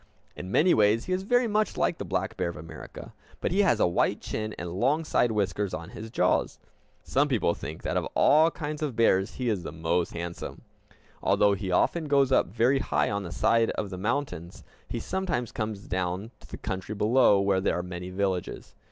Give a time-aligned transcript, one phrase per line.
[0.35, 3.61] In many ways he is very much like the black bear of America, but he
[3.61, 6.57] has a white chin and long side whiskers on his jaws.
[7.03, 10.63] Some people think that of all kinds of bears he is the most handsome.
[11.21, 15.51] Although he often goes up very high on the side of the mountains, he sometimes
[15.51, 18.73] comes down to the country below, where there are many villages.